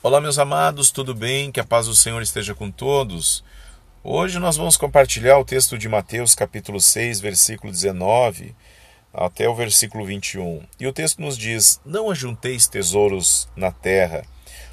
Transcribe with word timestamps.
Olá, 0.00 0.20
meus 0.20 0.38
amados, 0.38 0.92
tudo 0.92 1.12
bem? 1.12 1.50
Que 1.50 1.58
a 1.58 1.64
paz 1.64 1.88
do 1.88 1.94
Senhor 1.94 2.22
esteja 2.22 2.54
com 2.54 2.70
todos. 2.70 3.42
Hoje 4.04 4.38
nós 4.38 4.56
vamos 4.56 4.76
compartilhar 4.76 5.36
o 5.38 5.44
texto 5.44 5.76
de 5.76 5.88
Mateus, 5.88 6.36
capítulo 6.36 6.80
6, 6.80 7.18
versículo 7.18 7.72
19 7.72 8.54
até 9.12 9.48
o 9.48 9.56
versículo 9.56 10.04
21. 10.04 10.62
E 10.78 10.86
o 10.86 10.92
texto 10.92 11.20
nos 11.20 11.36
diz: 11.36 11.80
Não 11.84 12.12
ajunteis 12.12 12.68
tesouros 12.68 13.48
na 13.56 13.72
terra, 13.72 14.24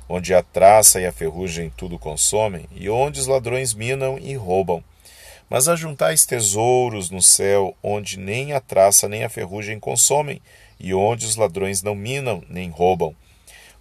onde 0.07 0.31
a 0.31 0.43
traça 0.43 1.01
e 1.01 1.07
a 1.07 1.11
ferrugem 1.11 1.71
tudo 1.75 1.97
consomem, 1.97 2.67
e 2.75 2.87
onde 2.87 3.19
os 3.19 3.25
ladrões 3.25 3.73
minam 3.73 4.19
e 4.19 4.35
roubam. 4.35 4.83
Mas 5.49 5.67
ajuntais 5.67 6.23
tesouros 6.27 7.09
no 7.09 7.21
céu, 7.21 7.75
onde 7.81 8.19
nem 8.19 8.53
a 8.53 8.59
traça 8.59 9.09
nem 9.09 9.23
a 9.23 9.29
ferrugem 9.29 9.79
consomem, 9.79 10.39
e 10.79 10.93
onde 10.93 11.25
os 11.25 11.35
ladrões 11.35 11.81
não 11.81 11.95
minam 11.95 12.43
nem 12.47 12.69
roubam 12.69 13.15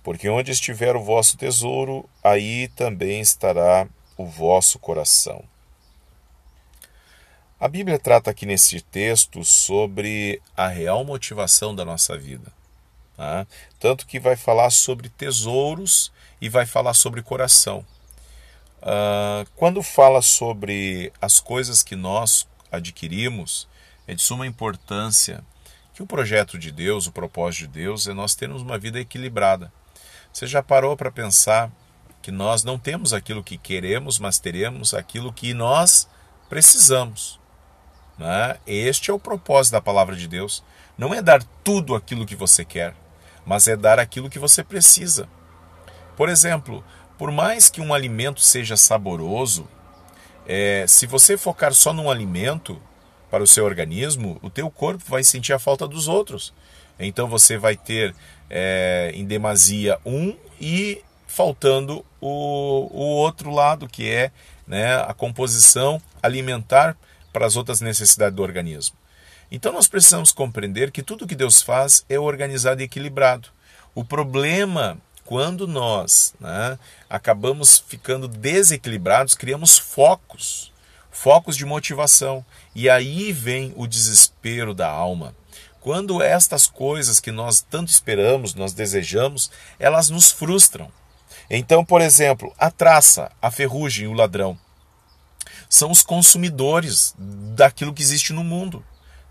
porque 0.04 0.28
onde 0.28 0.52
estiver 0.52 0.94
o 0.94 1.02
vosso 1.02 1.38
tesouro, 1.38 2.08
aí 2.22 2.68
também 2.68 3.20
estará 3.20 3.88
o 4.18 4.26
vosso 4.26 4.78
coração. 4.78 5.42
A 7.58 7.66
Bíblia 7.66 7.98
trata 7.98 8.30
aqui 8.30 8.44
nesse 8.44 8.82
texto 8.82 9.42
sobre 9.42 10.42
a 10.54 10.68
real 10.68 11.02
motivação 11.04 11.74
da 11.74 11.86
nossa 11.86 12.18
vida. 12.18 12.52
Tá? 13.16 13.46
Tanto 13.80 14.06
que 14.06 14.20
vai 14.20 14.36
falar 14.36 14.68
sobre 14.68 15.08
tesouros 15.08 16.12
e 16.38 16.50
vai 16.50 16.66
falar 16.66 16.92
sobre 16.92 17.22
coração. 17.22 17.86
Uh, 18.82 19.48
quando 19.56 19.82
fala 19.82 20.20
sobre 20.20 21.10
as 21.18 21.40
coisas 21.40 21.82
que 21.82 21.96
nós 21.96 22.46
adquirimos, 22.70 23.66
é 24.06 24.14
de 24.14 24.20
suma 24.20 24.46
importância 24.46 25.42
que 25.94 26.02
o 26.02 26.06
projeto 26.06 26.58
de 26.58 26.70
Deus, 26.70 27.06
o 27.06 27.12
propósito 27.12 27.60
de 27.60 27.68
Deus, 27.68 28.06
é 28.06 28.12
nós 28.12 28.34
termos 28.34 28.60
uma 28.60 28.76
vida 28.76 29.00
equilibrada. 29.00 29.72
Você 30.34 30.48
já 30.48 30.60
parou 30.60 30.96
para 30.96 31.12
pensar 31.12 31.70
que 32.20 32.32
nós 32.32 32.64
não 32.64 32.76
temos 32.76 33.12
aquilo 33.12 33.40
que 33.40 33.56
queremos, 33.56 34.18
mas 34.18 34.40
teremos 34.40 34.92
aquilo 34.92 35.32
que 35.32 35.54
nós 35.54 36.08
precisamos? 36.48 37.38
Né? 38.18 38.56
Este 38.66 39.12
é 39.12 39.14
o 39.14 39.18
propósito 39.18 39.74
da 39.74 39.80
palavra 39.80 40.16
de 40.16 40.26
Deus. 40.26 40.64
Não 40.98 41.14
é 41.14 41.22
dar 41.22 41.40
tudo 41.62 41.94
aquilo 41.94 42.26
que 42.26 42.34
você 42.34 42.64
quer, 42.64 42.96
mas 43.46 43.68
é 43.68 43.76
dar 43.76 44.00
aquilo 44.00 44.28
que 44.28 44.40
você 44.40 44.64
precisa. 44.64 45.28
Por 46.16 46.28
exemplo, 46.28 46.84
por 47.16 47.30
mais 47.30 47.70
que 47.70 47.80
um 47.80 47.94
alimento 47.94 48.40
seja 48.40 48.76
saboroso, 48.76 49.68
é, 50.48 50.84
se 50.88 51.06
você 51.06 51.36
focar 51.36 51.72
só 51.72 51.92
num 51.92 52.10
alimento 52.10 52.82
para 53.30 53.44
o 53.44 53.46
seu 53.46 53.64
organismo, 53.64 54.40
o 54.42 54.50
teu 54.50 54.68
corpo 54.68 55.04
vai 55.06 55.22
sentir 55.22 55.52
a 55.52 55.60
falta 55.60 55.86
dos 55.86 56.08
outros. 56.08 56.52
Então 56.98 57.28
você 57.28 57.58
vai 57.58 57.76
ter 57.76 58.14
é, 58.48 59.10
em 59.14 59.24
demasia 59.24 59.98
um 60.04 60.36
e 60.60 61.02
faltando 61.26 62.04
o, 62.20 62.88
o 62.92 63.06
outro 63.16 63.50
lado, 63.50 63.88
que 63.88 64.08
é 64.08 64.30
né, 64.66 64.96
a 64.96 65.12
composição 65.12 66.00
alimentar 66.22 66.96
para 67.32 67.46
as 67.46 67.56
outras 67.56 67.80
necessidades 67.80 68.36
do 68.36 68.42
organismo. 68.42 68.96
Então 69.50 69.72
nós 69.72 69.88
precisamos 69.88 70.32
compreender 70.32 70.90
que 70.90 71.02
tudo 71.02 71.26
que 71.26 71.34
Deus 71.34 71.60
faz 71.60 72.04
é 72.08 72.18
organizado 72.18 72.80
e 72.80 72.84
equilibrado. 72.84 73.48
O 73.94 74.04
problema, 74.04 74.98
quando 75.24 75.66
nós 75.66 76.34
né, 76.40 76.78
acabamos 77.08 77.78
ficando 77.86 78.26
desequilibrados, 78.26 79.34
criamos 79.34 79.78
focos, 79.78 80.72
focos 81.10 81.56
de 81.56 81.64
motivação. 81.64 82.44
E 82.74 82.88
aí 82.88 83.32
vem 83.32 83.72
o 83.76 83.86
desespero 83.86 84.74
da 84.74 84.88
alma. 84.88 85.34
Quando 85.84 86.22
estas 86.22 86.66
coisas 86.66 87.20
que 87.20 87.30
nós 87.30 87.60
tanto 87.60 87.90
esperamos, 87.90 88.54
nós 88.54 88.72
desejamos, 88.72 89.50
elas 89.78 90.08
nos 90.08 90.32
frustram. 90.32 90.90
Então, 91.50 91.84
por 91.84 92.00
exemplo, 92.00 92.54
a 92.58 92.70
traça, 92.70 93.30
a 93.42 93.50
ferrugem, 93.50 94.06
o 94.06 94.14
ladrão 94.14 94.58
são 95.68 95.90
os 95.90 96.02
consumidores 96.02 97.14
daquilo 97.18 97.92
que 97.92 98.00
existe 98.00 98.32
no 98.32 98.42
mundo. 98.42 98.82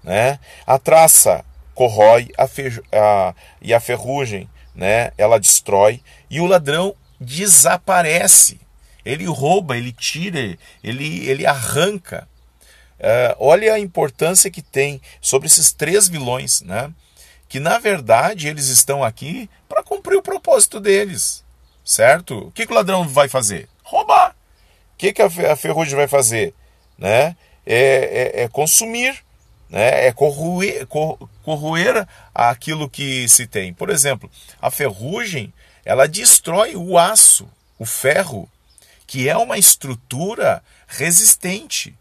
Né? 0.03 0.39
A 0.67 0.77
traça 0.77 1.43
corrói 1.73 2.29
a 2.37 2.43
a, 2.43 3.33
e 3.59 3.73
a 3.73 3.79
ferrugem 3.79 4.47
né? 4.75 5.11
ela 5.17 5.39
destrói 5.39 6.03
e 6.29 6.39
o 6.39 6.45
ladrão 6.45 6.95
desaparece. 7.19 8.61
Ele 9.03 9.25
rouba, 9.25 9.75
ele 9.75 9.91
tira, 9.91 10.55
ele, 10.83 11.27
ele 11.27 11.47
arranca. 11.47 12.27
Uh, 12.99 13.35
olha 13.39 13.73
a 13.73 13.79
importância 13.79 14.49
que 14.49 14.61
tem 14.61 15.01
sobre 15.19 15.47
esses 15.47 15.71
três 15.71 16.07
vilões, 16.07 16.61
né? 16.61 16.91
Que 17.49 17.59
na 17.59 17.77
verdade 17.79 18.47
eles 18.47 18.67
estão 18.67 19.03
aqui 19.03 19.49
para 19.67 19.83
cumprir 19.83 20.15
o 20.17 20.21
propósito 20.21 20.79
deles, 20.79 21.43
certo? 21.83 22.47
O 22.47 22.51
que, 22.51 22.65
que 22.65 22.71
o 22.71 22.75
ladrão 22.75 23.07
vai 23.07 23.27
fazer? 23.27 23.67
Roubar. 23.83 24.31
O 24.93 24.97
que, 24.97 25.11
que 25.11 25.21
a 25.21 25.55
ferrugem 25.55 25.95
vai 25.95 26.07
fazer? 26.07 26.53
Né? 26.97 27.35
É, 27.65 28.31
é, 28.35 28.43
é 28.43 28.47
consumir, 28.47 29.23
né? 29.69 30.07
é 30.07 30.11
corroer, 30.13 30.87
corroer 31.43 32.07
aquilo 32.33 32.89
que 32.89 33.27
se 33.27 33.45
tem. 33.45 33.73
Por 33.73 33.89
exemplo, 33.89 34.29
a 34.61 34.71
ferrugem 34.71 35.53
ela 35.85 36.07
destrói 36.07 36.75
o 36.75 36.97
aço, 36.97 37.47
o 37.77 37.85
ferro, 37.85 38.49
que 39.05 39.27
é 39.27 39.35
uma 39.35 39.57
estrutura 39.57 40.63
resistente. 40.87 41.95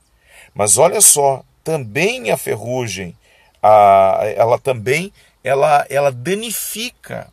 Mas 0.54 0.78
olha 0.78 1.00
só, 1.00 1.44
também 1.64 2.30
a 2.30 2.36
ferrugem, 2.36 3.16
a, 3.62 4.20
ela 4.36 4.58
também 4.58 5.12
ela, 5.42 5.86
ela 5.88 6.12
danifica. 6.12 7.28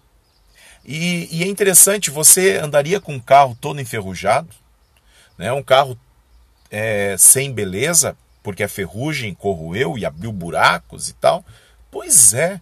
E, 0.85 1.27
e, 1.31 1.43
é 1.43 1.47
interessante, 1.47 2.09
você 2.09 2.57
andaria 2.57 2.99
com 2.99 3.13
um 3.13 3.19
carro 3.19 3.57
todo 3.59 3.81
enferrujado, 3.81 4.49
né? 5.37 5.51
um 5.53 5.61
carro 5.61 5.97
é, 6.71 7.15
sem 7.17 7.51
beleza, 7.51 8.17
porque 8.41 8.63
a 8.63 8.69
ferrugem 8.69 9.33
corroeu 9.33 9.97
e 9.97 10.05
abriu 10.05 10.31
buracos 10.31 11.09
e 11.09 11.13
tal. 11.13 11.45
Pois 11.91 12.33
é, 12.33 12.61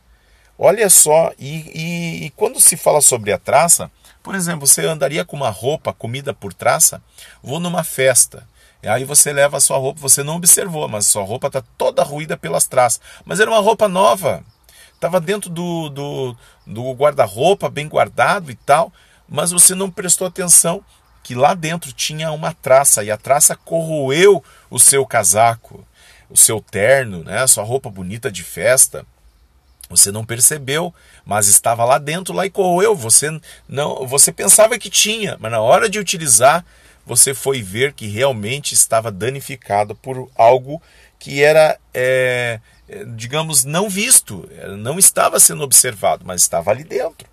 olha 0.58 0.90
só, 0.90 1.32
e, 1.38 1.72
e, 1.74 2.26
e 2.26 2.30
quando 2.32 2.60
se 2.60 2.76
fala 2.76 3.02
sobre 3.02 3.32
a 3.32 3.38
traça, 3.38 3.90
por 4.22 4.36
exemplo, 4.36 4.68
você 4.68 4.86
andaria 4.86 5.24
com 5.24 5.38
uma 5.38 5.50
roupa 5.50 5.94
comida 5.94 6.34
por 6.34 6.54
traça? 6.54 7.02
Vou 7.42 7.62
numa 7.62 7.84
festa. 7.84 8.46
Aí 8.84 9.04
você 9.04 9.34
leva 9.34 9.58
a 9.58 9.62
sua 9.62 9.78
roupa, 9.78 10.00
você 10.00 10.24
não 10.24 10.36
observou, 10.36 10.88
mas 10.88 11.08
sua 11.08 11.24
roupa 11.24 11.48
está 11.48 11.64
toda 11.78 12.04
ruída 12.04 12.38
pelas 12.38 12.68
traças. 12.68 13.02
Mas 13.26 13.40
era 13.40 13.50
uma 13.50 13.60
roupa 13.60 13.88
nova. 13.88 14.44
Estava 14.94 15.20
dentro 15.20 15.50
do, 15.50 15.90
do, 15.90 16.38
do 16.66 16.92
guarda-roupa, 16.94 17.70
bem 17.70 17.88
guardado 17.88 18.52
e 18.52 18.56
tal. 18.56 18.92
Mas 19.28 19.52
você 19.52 19.76
não 19.76 19.92
prestou 19.92 20.28
atenção 20.28 20.84
que 21.24 21.36
lá 21.36 21.54
dentro 21.54 21.92
tinha 21.92 22.32
uma 22.32 22.54
traça. 22.54 23.04
E 23.04 23.12
a 23.12 23.18
traça 23.18 23.56
corroeu 23.56 24.44
o 24.70 24.80
seu 24.80 25.06
casaco, 25.06 25.86
o 26.30 26.38
seu 26.38 26.62
terno, 26.62 27.24
né? 27.24 27.42
a 27.42 27.48
sua 27.48 27.64
roupa 27.64 27.90
bonita 27.90 28.32
de 28.32 28.44
festa. 28.44 29.06
Você 29.90 30.12
não 30.12 30.26
percebeu, 30.26 30.94
mas 31.26 31.48
estava 31.48 31.86
lá 31.86 31.98
dentro, 31.98 32.34
lá 32.34 32.46
e 32.46 32.50
corroeu. 32.50 32.96
Você 32.96 33.30
não, 33.68 34.06
você 34.06 34.32
pensava 34.32 34.78
que 34.78 34.90
tinha, 34.90 35.38
mas 35.40 35.52
na 35.52 35.62
hora 35.62 35.90
de 35.90 36.00
utilizar, 36.00 36.66
você 37.08 37.34
foi 37.34 37.62
ver 37.62 37.94
que 37.94 38.06
realmente 38.06 38.74
estava 38.74 39.10
danificado 39.10 39.96
por 39.96 40.30
algo 40.36 40.82
que 41.18 41.42
era, 41.42 41.80
é, 41.94 42.60
é, 42.88 43.06
digamos, 43.16 43.64
não 43.64 43.90
visto, 43.90 44.48
não 44.78 45.00
estava 45.00 45.40
sendo 45.40 45.64
observado, 45.64 46.26
mas 46.26 46.42
estava 46.42 46.70
ali 46.70 46.84
dentro. 46.84 47.28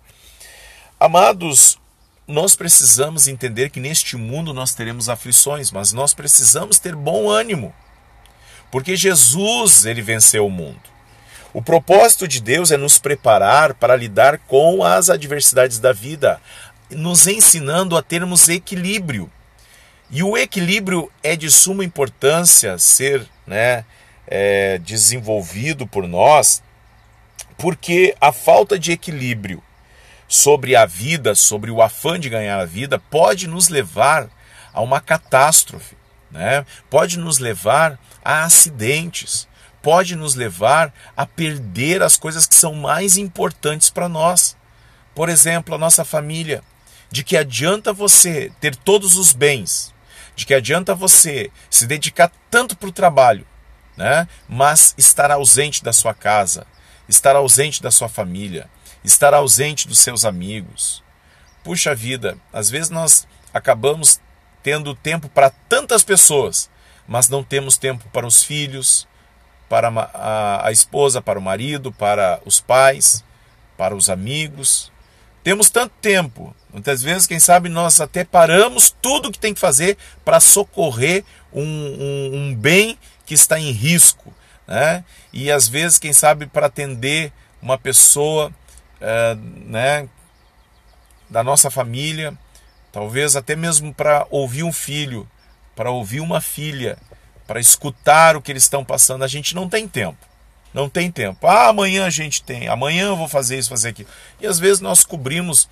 Amados, 0.97 1.77
nós 2.25 2.55
precisamos 2.55 3.27
entender 3.27 3.69
que 3.69 3.81
neste 3.81 4.15
mundo 4.15 4.53
nós 4.53 4.73
teremos 4.73 5.09
aflições, 5.09 5.71
mas 5.71 5.91
nós 5.91 6.13
precisamos 6.13 6.79
ter 6.79 6.95
bom 6.95 7.29
ânimo, 7.29 7.75
porque 8.71 8.95
Jesus 8.95 9.85
ele 9.85 10.01
venceu 10.01 10.47
o 10.47 10.49
mundo. 10.49 10.95
O 11.53 11.61
propósito 11.61 12.27
de 12.27 12.41
Deus 12.41 12.71
é 12.71 12.77
nos 12.77 12.97
preparar 12.97 13.73
para 13.73 13.95
lidar 13.95 14.39
com 14.39 14.83
as 14.83 15.09
adversidades 15.09 15.79
da 15.79 15.91
vida, 15.91 16.41
nos 16.89 17.27
ensinando 17.27 17.97
a 17.97 18.01
termos 18.01 18.47
equilíbrio. 18.47 19.29
E 20.09 20.21
o 20.21 20.37
equilíbrio 20.37 21.11
é 21.23 21.35
de 21.35 21.49
suma 21.49 21.83
importância 21.83 22.77
ser 22.77 23.27
né, 23.45 23.83
é, 24.27 24.77
desenvolvido 24.79 25.87
por 25.87 26.07
nós, 26.07 26.61
porque 27.57 28.15
a 28.19 28.31
falta 28.31 28.77
de 28.77 28.91
equilíbrio 28.91 29.63
sobre 30.27 30.75
a 30.75 30.85
vida, 30.85 31.35
sobre 31.35 31.71
o 31.71 31.81
afã 31.81 32.19
de 32.19 32.29
ganhar 32.29 32.59
a 32.59 32.65
vida, 32.65 32.99
pode 32.99 33.47
nos 33.47 33.69
levar 33.69 34.29
a 34.73 34.81
uma 34.81 34.99
catástrofe, 34.99 35.95
né? 36.29 36.65
pode 36.89 37.17
nos 37.17 37.39
levar 37.39 37.99
a 38.23 38.43
acidentes, 38.43 39.47
pode 39.81 40.15
nos 40.15 40.35
levar 40.35 40.93
a 41.15 41.25
perder 41.25 42.01
as 42.03 42.17
coisas 42.17 42.45
que 42.45 42.55
são 42.55 42.73
mais 42.73 43.17
importantes 43.17 43.89
para 43.89 44.09
nós. 44.09 44.57
Por 45.13 45.29
exemplo, 45.29 45.75
a 45.75 45.77
nossa 45.77 46.03
família. 46.03 46.61
De 47.09 47.23
que 47.23 47.37
adianta 47.37 47.93
você 47.93 48.51
ter 48.59 48.75
todos 48.75 49.15
os 49.15 49.31
bens, 49.31 49.93
de 50.35 50.45
que 50.45 50.53
adianta 50.53 50.93
você 50.93 51.51
se 51.69 51.87
dedicar 51.87 52.31
tanto 52.49 52.75
para 52.75 52.89
o 52.89 52.91
trabalho, 52.91 53.45
né? 53.95 54.27
mas 54.47 54.93
estar 54.97 55.31
ausente 55.31 55.83
da 55.83 55.93
sua 55.93 56.13
casa, 56.13 56.67
estar 57.07 57.35
ausente 57.35 57.81
da 57.81 57.91
sua 57.91 58.09
família, 58.09 58.69
estar 59.03 59.33
ausente 59.33 59.87
dos 59.87 59.99
seus 59.99 60.25
amigos. 60.25 61.03
puxa 61.63 61.95
vida, 61.95 62.37
às 62.51 62.69
vezes 62.69 62.89
nós 62.89 63.27
acabamos 63.53 64.19
tendo 64.61 64.95
tempo 64.95 65.29
para 65.29 65.49
tantas 65.49 66.03
pessoas, 66.03 66.69
mas 67.07 67.29
não 67.29 67.43
temos 67.43 67.77
tempo 67.77 68.03
para 68.11 68.25
os 68.25 68.43
filhos, 68.43 69.07
para 69.69 69.89
a, 69.89 70.67
a 70.67 70.71
esposa, 70.71 71.21
para 71.21 71.39
o 71.39 71.41
marido, 71.41 71.91
para 71.91 72.39
os 72.45 72.59
pais, 72.59 73.23
para 73.77 73.95
os 73.95 74.09
amigos. 74.09 74.91
Temos 75.45 75.69
tanto 75.69 75.93
tempo, 76.01 76.55
muitas 76.73 77.03
vezes, 77.03 77.27
quem 77.27 77.39
sabe, 77.39 77.69
nós 77.69 78.01
até 78.01 78.23
paramos 78.23 78.89
tudo 78.99 79.31
que 79.31 79.37
tem 79.37 79.53
que 79.53 79.59
fazer 79.59 79.95
para 80.25 80.39
socorrer 80.39 81.23
um, 81.53 81.61
um, 81.61 82.31
um, 82.33 82.55
bem 82.55 82.97
que 83.27 83.35
está 83.35 83.59
em 83.59 83.69
risco. 83.69 84.33
Né? 84.67 85.05
E 85.31 85.51
às 85.51 85.67
vezes, 85.67 85.99
quem 85.99 86.11
sabe, 86.11 86.47
para 86.47 86.65
atender 86.65 87.31
uma 87.61 87.77
pessoa 87.77 88.51
é, 88.99 89.37
né, 89.67 90.09
da 91.29 91.43
nossa 91.43 91.69
família, 91.69 92.35
talvez 92.91 93.35
até 93.35 93.55
mesmo 93.55 93.93
para 93.93 94.25
ouvir 94.31 94.63
um 94.63 94.73
filho, 94.73 95.29
para 95.75 95.91
ouvir 95.91 96.21
uma 96.21 96.41
filha, 96.41 96.97
para 97.45 97.59
escutar 97.59 98.35
o 98.35 98.41
que 98.41 98.51
eles 98.51 98.63
estão 98.63 98.83
passando, 98.83 99.23
a 99.23 99.27
gente 99.27 99.53
não 99.53 99.69
tem 99.69 99.87
tempo. 99.87 100.25
Não 100.75 100.89
tem 100.89 101.09
tempo. 101.09 101.47
Ah, 101.47 101.69
amanhã 101.69 102.05
a 102.05 102.09
gente 102.09 102.43
tem, 102.43 102.67
amanhã 102.67 103.05
eu 103.05 103.15
vou 103.15 103.29
fazer 103.29 103.57
isso, 103.57 103.69
fazer 103.69 103.87
aquilo. 103.87 104.09
E 104.41 104.45
às 104.45 104.59
vezes 104.59 104.81
nós 104.81 105.05
cobrimos 105.05 105.69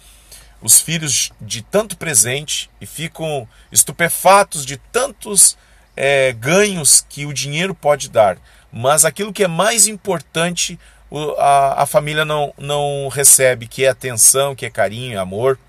os 0.61 0.79
filhos 0.79 1.29
de 1.41 1.61
tanto 1.61 1.97
presente 1.97 2.69
e 2.79 2.85
ficam 2.85 3.45
estupefatos 3.69 4.65
de 4.65 4.77
tantos 4.77 5.57
é, 5.93 6.31
ganhos 6.31 7.05
que 7.09 7.25
o 7.25 7.33
dinheiro 7.33 7.75
pode 7.75 8.09
dar. 8.09 8.37
Mas 8.71 9.03
aquilo 9.03 9.33
que 9.33 9.43
é 9.43 9.47
mais 9.47 9.87
importante, 9.87 10.79
a, 11.37 11.83
a 11.83 11.85
família 11.85 12.23
não, 12.23 12.53
não 12.57 13.09
recebe, 13.09 13.67
que 13.67 13.83
é 13.83 13.89
atenção, 13.89 14.55
que 14.55 14.65
é 14.65 14.69
carinho, 14.69 15.19
amor. 15.19 15.59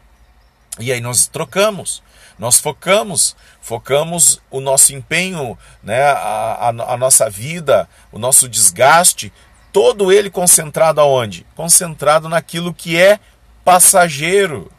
E 0.79 0.93
aí 0.93 1.01
nós 1.01 1.27
trocamos. 1.27 2.03
Nós 2.39 2.59
focamos, 2.59 3.37
focamos 3.61 4.41
o 4.51 4.61
nosso 4.61 4.93
empenho, 4.93 5.57
né, 5.83 6.03
a, 6.03 6.17
a, 6.17 6.95
a 6.95 6.97
nossa 6.97 7.31
vida, 7.31 7.89
o 8.11 8.19
nosso 8.19 8.49
desgaste, 8.49 9.33
todo 9.73 10.13
ele 10.13 10.29
concentrado 10.31 11.01
aonde? 11.01 11.47
Concentrado 11.55 12.29
naquilo 12.29 12.75
que 12.75 13.01
é 13.01 13.21
passageiro, 13.65 14.71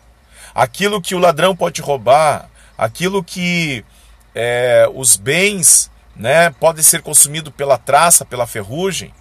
aquilo 0.53 1.01
que 1.01 1.15
o 1.15 1.19
ladrão 1.19 1.55
pode 1.55 1.81
roubar, 1.81 2.49
aquilo 2.77 3.23
que 3.23 3.85
é, 4.33 4.89
os 4.93 5.15
bens 5.15 5.89
né, 6.15 6.49
podem 6.51 6.83
ser 6.83 7.01
consumidos 7.01 7.53
pela 7.53 7.77
traça, 7.77 8.25
pela 8.25 8.45
ferrugem. 8.45 9.13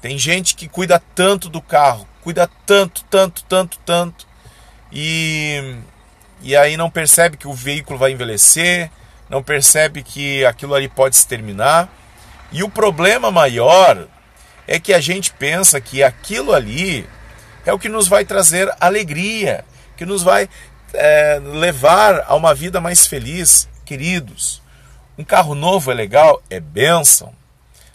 Tem 0.00 0.18
gente 0.18 0.54
que 0.54 0.68
cuida 0.68 1.00
tanto 1.14 1.48
do 1.48 1.60
carro, 1.60 2.08
cuida 2.22 2.48
tanto, 2.66 3.04
tanto, 3.04 3.44
tanto, 3.44 3.78
tanto, 3.84 4.26
e 4.92 5.78
e 6.42 6.56
aí 6.56 6.76
não 6.76 6.90
percebe 6.90 7.36
que 7.36 7.46
o 7.46 7.54
veículo 7.54 7.98
vai 7.98 8.10
envelhecer, 8.10 8.90
não 9.30 9.42
percebe 9.42 10.02
que 10.02 10.44
aquilo 10.44 10.74
ali 10.74 10.88
pode 10.88 11.16
se 11.16 11.26
terminar. 11.26 11.88
E 12.50 12.64
o 12.64 12.68
problema 12.68 13.30
maior 13.30 14.08
é 14.66 14.78
que 14.80 14.92
a 14.92 15.00
gente 15.00 15.32
pensa 15.32 15.80
que 15.80 16.02
aquilo 16.02 16.52
ali 16.52 17.08
é 17.64 17.72
o 17.72 17.78
que 17.78 17.88
nos 17.88 18.08
vai 18.08 18.24
trazer 18.24 18.68
alegria, 18.80 19.64
que 19.96 20.04
nos 20.04 20.22
vai 20.24 20.48
é, 20.92 21.40
levar 21.42 22.24
a 22.26 22.34
uma 22.34 22.52
vida 22.54 22.80
mais 22.80 23.06
feliz. 23.06 23.68
Queridos, 23.84 24.60
um 25.16 25.24
carro 25.24 25.54
novo 25.54 25.92
é 25.92 25.94
legal? 25.94 26.42
É 26.50 26.58
bênção. 26.58 27.32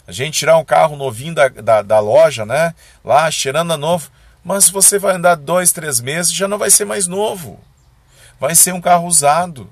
A 0.06 0.12
gente 0.12 0.38
tirar 0.38 0.56
um 0.56 0.64
carro 0.64 0.96
novinho 0.96 1.34
da, 1.34 1.48
da, 1.48 1.82
da 1.82 2.00
loja, 2.00 2.46
né? 2.46 2.74
Lá, 3.04 3.30
cheirando 3.30 3.74
a 3.74 3.76
novo. 3.76 4.10
Mas 4.48 4.70
você 4.70 4.98
vai 4.98 5.14
andar 5.14 5.34
dois, 5.36 5.70
três 5.70 6.00
meses 6.00 6.32
já 6.32 6.48
não 6.48 6.56
vai 6.58 6.70
ser 6.70 6.86
mais 6.86 7.06
novo 7.06 7.60
vai 8.38 8.54
ser 8.54 8.72
um 8.72 8.80
carro 8.80 9.06
usado. 9.06 9.68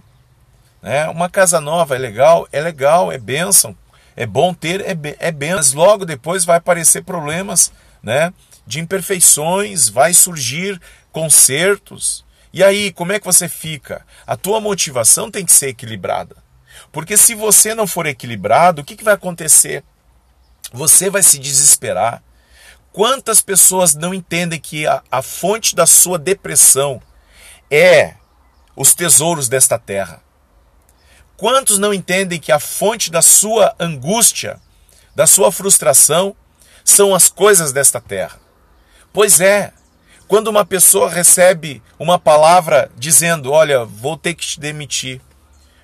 Né? 0.83 1.09
Uma 1.09 1.29
casa 1.29 1.61
nova 1.61 1.95
é 1.95 1.99
legal, 1.99 2.49
é 2.53 2.61
legal, 2.61 3.11
é 3.11 3.19
bênção, 3.19 3.77
é 4.15 4.27
bom 4.27 4.53
ter, 4.53 4.81
é, 4.81 4.97
é 5.19 5.31
bênção. 5.31 5.57
Mas 5.57 5.73
logo 5.73 6.05
depois 6.05 6.45
vai 6.45 6.59
aparecer 6.59 7.05
problemas 7.05 7.73
né? 8.03 8.33
de 8.67 8.81
imperfeições, 8.81 9.89
vai 9.89 10.13
surgir 10.13 10.81
consertos. 11.13 12.25
E 12.53 12.63
aí, 12.63 12.93
como 12.93 13.13
é 13.13 13.19
que 13.19 13.27
você 13.27 13.49
fica? 13.49 14.05
A 14.27 14.37
tua 14.37 14.61
motivação 14.61 15.31
tem 15.31 15.45
que 15.45 15.53
ser 15.53 15.69
equilibrada. 15.69 16.37
Porque 16.93 17.17
se 17.17 17.35
você 17.35 17.75
não 17.75 17.87
for 17.87 18.07
equilibrado, 18.07 18.83
o 18.83 18.85
que, 18.85 18.97
que 18.97 19.05
vai 19.05 19.15
acontecer? 19.15 19.85
Você 20.73 21.11
vai 21.11 21.23
se 21.23 21.39
desesperar. 21.39 22.23
Quantas 22.97 23.43
pessoas 23.43 23.95
não 23.95 24.15
entendem 24.15 24.59
que 24.59 24.87
a, 24.87 25.03
a 25.11 25.21
fonte 25.21 25.77
da 25.77 25.85
sua 25.85 26.19
depressão 26.19 27.03
é 27.71 28.15
os 28.75 28.95
tesouros 28.95 29.51
desta 29.51 29.79
terra. 29.79 30.23
Quantos 31.37 31.77
não 31.77 31.93
entendem 31.93 32.41
que 32.41 32.51
a 32.51 32.59
fonte 32.59 33.11
da 33.11 33.21
sua 33.21 33.77
angústia, 33.79 34.59
da 35.15 35.27
sua 35.27 35.53
frustração, 35.53 36.35
são 36.83 37.15
as 37.15 37.29
coisas 37.29 37.71
desta 37.71 38.01
terra? 38.01 38.41
Pois 39.13 39.43
é, 39.43 39.75
quando 40.27 40.49
uma 40.49 40.65
pessoa 40.65 41.11
recebe 41.11 41.83
uma 41.99 42.19
palavra 42.19 42.91
dizendo: 42.97 43.53
Olha, 43.53 43.85
vou 43.85 44.17
ter 44.17 44.33
que 44.33 44.47
te 44.47 44.59
demitir, 44.59 45.21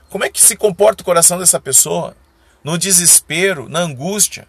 como 0.08 0.24
é 0.24 0.30
que 0.30 0.40
se 0.40 0.56
comporta 0.56 1.02
o 1.02 1.04
coração 1.04 1.38
dessa 1.38 1.60
pessoa? 1.60 2.16
No 2.64 2.78
desespero, 2.78 3.68
na 3.68 3.80
angústia. 3.80 4.48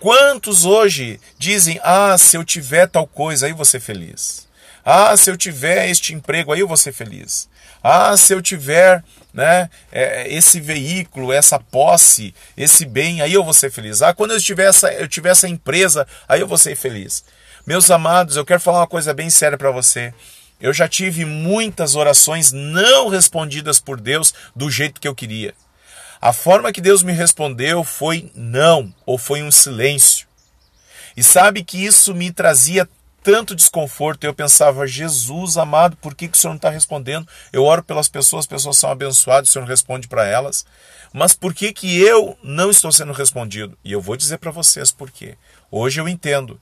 Quantos 0.00 0.64
hoje 0.64 1.18
dizem: 1.38 1.80
Ah, 1.82 2.16
se 2.18 2.36
eu 2.36 2.44
tiver 2.44 2.86
tal 2.86 3.06
coisa, 3.06 3.46
aí 3.46 3.52
vou 3.52 3.64
ser 3.64 3.80
feliz. 3.80 4.46
Ah, 4.84 5.16
se 5.16 5.30
eu 5.30 5.36
tiver 5.36 5.88
este 5.88 6.14
emprego, 6.14 6.52
aí 6.52 6.60
eu 6.60 6.68
vou 6.68 6.76
ser 6.76 6.92
feliz. 6.92 7.48
Ah, 7.82 8.16
se 8.16 8.32
eu 8.32 8.40
tiver 8.40 9.02
né, 9.32 9.68
é, 9.90 10.32
esse 10.32 10.60
veículo, 10.60 11.32
essa 11.32 11.58
posse, 11.58 12.34
esse 12.56 12.84
bem, 12.84 13.20
aí 13.20 13.32
eu 13.32 13.42
vou 13.42 13.52
ser 13.52 13.70
feliz. 13.70 14.00
Ah, 14.00 14.14
quando 14.14 14.32
eu 14.32 14.40
tiver, 14.40 14.68
essa, 14.68 14.92
eu 14.92 15.08
tiver 15.08 15.30
essa 15.30 15.48
empresa, 15.48 16.06
aí 16.28 16.40
eu 16.40 16.46
vou 16.46 16.58
ser 16.58 16.76
feliz. 16.76 17.24
Meus 17.66 17.90
amados, 17.90 18.36
eu 18.36 18.44
quero 18.44 18.60
falar 18.60 18.78
uma 18.80 18.86
coisa 18.86 19.12
bem 19.12 19.28
séria 19.28 19.58
para 19.58 19.70
você. 19.70 20.14
Eu 20.60 20.72
já 20.72 20.88
tive 20.88 21.24
muitas 21.24 21.96
orações 21.96 22.52
não 22.52 23.08
respondidas 23.08 23.80
por 23.80 24.00
Deus 24.00 24.32
do 24.54 24.70
jeito 24.70 25.00
que 25.00 25.08
eu 25.08 25.14
queria. 25.14 25.52
A 26.26 26.32
forma 26.32 26.72
que 26.72 26.80
Deus 26.80 27.04
me 27.04 27.12
respondeu 27.12 27.84
foi 27.84 28.32
não, 28.34 28.92
ou 29.06 29.16
foi 29.16 29.44
um 29.44 29.50
silêncio. 29.52 30.26
E 31.16 31.22
sabe 31.22 31.62
que 31.62 31.78
isso 31.78 32.12
me 32.12 32.32
trazia 32.32 32.88
tanto 33.22 33.54
desconforto. 33.54 34.24
Eu 34.24 34.34
pensava, 34.34 34.88
Jesus 34.88 35.56
amado, 35.56 35.96
por 35.98 36.16
que, 36.16 36.26
que 36.26 36.36
o 36.36 36.40
Senhor 36.40 36.54
não 36.54 36.56
está 36.56 36.68
respondendo? 36.68 37.28
Eu 37.52 37.62
oro 37.62 37.80
pelas 37.80 38.08
pessoas, 38.08 38.40
as 38.40 38.48
pessoas 38.48 38.76
são 38.76 38.90
abençoadas, 38.90 39.50
o 39.50 39.52
Senhor 39.52 39.68
responde 39.68 40.08
para 40.08 40.26
elas. 40.26 40.66
Mas 41.12 41.32
por 41.32 41.54
que, 41.54 41.72
que 41.72 42.00
eu 42.00 42.36
não 42.42 42.72
estou 42.72 42.90
sendo 42.90 43.12
respondido? 43.12 43.78
E 43.84 43.92
eu 43.92 44.00
vou 44.00 44.16
dizer 44.16 44.38
para 44.38 44.50
vocês 44.50 44.90
por 44.90 45.12
quê. 45.12 45.38
Hoje 45.70 46.00
eu 46.00 46.08
entendo 46.08 46.60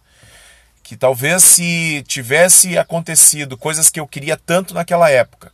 que 0.83 0.95
talvez 0.95 1.43
se 1.43 2.05
tivesse 2.07 2.77
acontecido 2.77 3.57
coisas 3.57 3.89
que 3.89 3.99
eu 3.99 4.07
queria 4.07 4.37
tanto 4.37 4.75
naquela 4.75 5.09
época, 5.09 5.51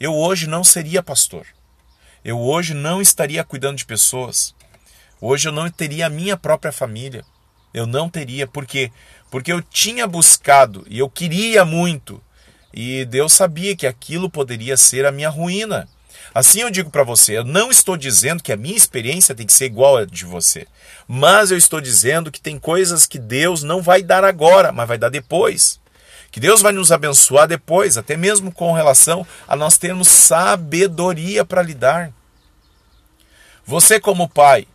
eu 0.00 0.14
hoje 0.14 0.46
não 0.46 0.64
seria 0.64 1.02
pastor. 1.02 1.46
Eu 2.24 2.38
hoje 2.38 2.74
não 2.74 3.02
estaria 3.02 3.42
cuidando 3.42 3.78
de 3.78 3.84
pessoas. 3.84 4.54
Hoje 5.20 5.48
eu 5.48 5.52
não 5.52 5.68
teria 5.70 6.06
a 6.06 6.10
minha 6.10 6.36
própria 6.36 6.72
família. 6.72 7.24
Eu 7.74 7.86
não 7.86 8.08
teria, 8.08 8.46
por 8.46 8.66
quê? 8.66 8.92
Porque 9.30 9.52
eu 9.52 9.62
tinha 9.62 10.06
buscado 10.06 10.84
e 10.88 10.98
eu 10.98 11.08
queria 11.08 11.64
muito, 11.64 12.22
e 12.72 13.04
Deus 13.06 13.32
sabia 13.32 13.74
que 13.74 13.86
aquilo 13.86 14.28
poderia 14.28 14.76
ser 14.76 15.06
a 15.06 15.12
minha 15.12 15.30
ruína. 15.30 15.88
Assim 16.34 16.60
eu 16.60 16.70
digo 16.70 16.90
para 16.90 17.02
você, 17.02 17.38
eu 17.38 17.44
não 17.44 17.70
estou 17.70 17.96
dizendo 17.96 18.42
que 18.42 18.52
a 18.52 18.56
minha 18.56 18.76
experiência 18.76 19.34
tem 19.34 19.46
que 19.46 19.52
ser 19.52 19.66
igual 19.66 19.96
a 19.96 20.04
de 20.04 20.24
você, 20.24 20.66
mas 21.08 21.50
eu 21.50 21.56
estou 21.56 21.80
dizendo 21.80 22.30
que 22.30 22.40
tem 22.40 22.58
coisas 22.58 23.06
que 23.06 23.18
Deus 23.18 23.62
não 23.62 23.82
vai 23.82 24.02
dar 24.02 24.24
agora, 24.24 24.70
mas 24.70 24.88
vai 24.88 24.98
dar 24.98 25.08
depois. 25.08 25.80
Que 26.32 26.40
Deus 26.40 26.62
vai 26.62 26.72
nos 26.72 26.90
abençoar 26.90 27.46
depois, 27.46 27.98
até 27.98 28.16
mesmo 28.16 28.50
com 28.50 28.72
relação 28.72 29.24
a 29.46 29.54
nós 29.54 29.76
termos 29.76 30.08
sabedoria 30.08 31.44
para 31.44 31.62
lidar. 31.62 32.10
Você 33.66 34.00
como 34.00 34.26
pai, 34.26 34.66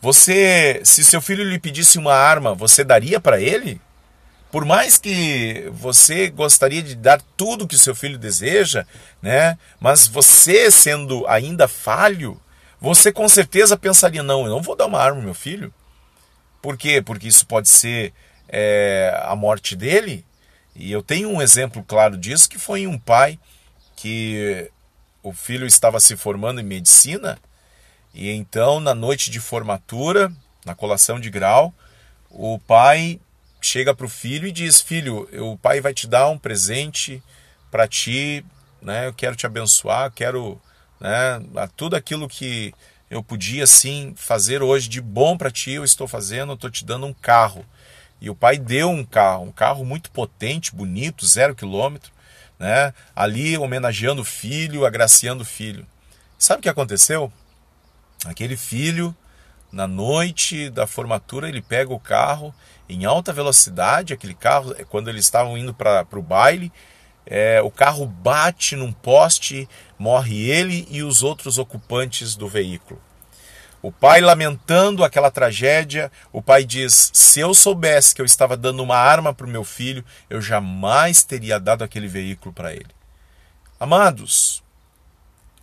você, 0.00 0.82
se 0.84 1.02
seu 1.02 1.22
filho 1.22 1.42
lhe 1.42 1.58
pedisse 1.58 1.98
uma 1.98 2.12
arma, 2.12 2.54
você 2.54 2.84
daria 2.84 3.18
para 3.18 3.40
ele? 3.40 3.80
Por 4.52 4.66
mais 4.66 4.98
que 4.98 5.68
você 5.72 6.28
gostaria 6.28 6.82
de 6.82 6.94
dar 6.94 7.20
tudo 7.34 7.66
que 7.66 7.78
seu 7.78 7.94
filho 7.94 8.18
deseja, 8.18 8.86
né? 9.20 9.58
Mas 9.80 10.06
você 10.06 10.70
sendo 10.70 11.26
ainda 11.26 11.66
falho, 11.66 12.40
você 12.80 13.10
com 13.10 13.26
certeza 13.28 13.76
pensaria: 13.76 14.22
não, 14.22 14.44
eu 14.44 14.50
não 14.50 14.62
vou 14.62 14.76
dar 14.76 14.86
uma 14.86 15.00
arma 15.00 15.18
ao 15.18 15.24
meu 15.24 15.34
filho. 15.34 15.72
Por 16.60 16.76
quê? 16.76 17.02
Porque 17.02 17.26
isso 17.26 17.46
pode 17.46 17.68
ser 17.68 18.12
é, 18.48 19.18
a 19.24 19.34
morte 19.34 19.74
dele. 19.74 20.24
E 20.76 20.92
eu 20.92 21.02
tenho 21.02 21.28
um 21.30 21.40
exemplo 21.40 21.82
claro 21.82 22.16
disso 22.16 22.48
que 22.48 22.58
foi 22.58 22.86
um 22.86 22.98
pai 22.98 23.38
que 23.96 24.70
o 25.22 25.32
filho 25.32 25.66
estava 25.66 25.98
se 25.98 26.16
formando 26.16 26.60
em 26.60 26.64
medicina 26.64 27.38
e 28.14 28.30
então, 28.30 28.80
na 28.80 28.94
noite 28.94 29.30
de 29.30 29.40
formatura, 29.40 30.32
na 30.64 30.74
colação 30.74 31.20
de 31.20 31.28
grau, 31.28 31.74
o 32.30 32.58
pai 32.58 33.20
chega 33.60 33.94
para 33.94 34.06
o 34.06 34.08
filho 34.08 34.48
e 34.48 34.52
diz: 34.52 34.80
Filho, 34.80 35.28
o 35.42 35.56
pai 35.58 35.82
vai 35.82 35.92
te 35.92 36.06
dar 36.06 36.28
um 36.28 36.38
presente 36.38 37.22
para 37.70 37.86
ti 37.86 38.44
né, 38.86 39.08
eu 39.08 39.12
quero 39.12 39.34
te 39.34 39.44
abençoar, 39.44 40.12
quero 40.12 40.60
né, 41.00 41.42
tudo 41.76 41.96
aquilo 41.96 42.28
que 42.28 42.72
eu 43.10 43.22
podia 43.22 43.66
sim 43.66 44.14
fazer 44.16 44.62
hoje 44.62 44.88
de 44.88 45.00
bom 45.00 45.36
para 45.36 45.50
ti, 45.50 45.72
eu 45.72 45.84
estou 45.84 46.06
fazendo, 46.06 46.52
estou 46.52 46.70
te 46.70 46.84
dando 46.84 47.06
um 47.06 47.12
carro. 47.12 47.66
E 48.20 48.30
o 48.30 48.34
pai 48.34 48.58
deu 48.58 48.90
um 48.90 49.04
carro, 49.04 49.44
um 49.44 49.52
carro 49.52 49.84
muito 49.84 50.10
potente, 50.10 50.74
bonito, 50.74 51.26
zero 51.26 51.54
quilômetro, 51.54 52.10
né? 52.58 52.92
Ali 53.14 53.56
homenageando 53.58 54.22
o 54.22 54.24
filho, 54.24 54.86
agraciando 54.86 55.42
o 55.42 55.46
filho. 55.46 55.86
Sabe 56.38 56.60
o 56.60 56.62
que 56.62 56.68
aconteceu? 56.68 57.32
Aquele 58.24 58.56
filho, 58.56 59.14
na 59.70 59.86
noite 59.86 60.70
da 60.70 60.86
formatura, 60.86 61.48
ele 61.48 61.60
pega 61.60 61.92
o 61.92 62.00
carro 62.00 62.54
em 62.88 63.04
alta 63.04 63.32
velocidade, 63.32 64.12
aquele 64.12 64.34
carro, 64.34 64.74
quando 64.88 65.08
eles 65.08 65.24
estavam 65.24 65.58
indo 65.58 65.74
para 65.74 66.06
o 66.12 66.22
baile, 66.22 66.72
é, 67.26 67.60
o 67.60 67.70
carro 67.70 68.06
bate 68.06 68.76
num 68.76 68.92
poste, 68.92 69.68
morre 69.98 70.48
ele 70.48 70.86
e 70.90 71.02
os 71.02 71.22
outros 71.22 71.58
ocupantes 71.58 72.36
do 72.36 72.48
veículo. 72.48 73.00
O 73.82 73.92
pai 73.92 74.20
lamentando 74.20 75.04
aquela 75.04 75.30
tragédia, 75.30 76.10
o 76.32 76.42
pai 76.42 76.64
diz: 76.64 77.10
Se 77.12 77.40
eu 77.40 77.54
soubesse 77.54 78.14
que 78.14 78.20
eu 78.20 78.26
estava 78.26 78.56
dando 78.56 78.82
uma 78.82 78.96
arma 78.96 79.32
para 79.34 79.46
o 79.46 79.50
meu 79.50 79.64
filho, 79.64 80.04
eu 80.28 80.40
jamais 80.40 81.22
teria 81.22 81.60
dado 81.60 81.84
aquele 81.84 82.08
veículo 82.08 82.52
para 82.52 82.72
ele. 82.72 82.94
Amados, 83.78 84.62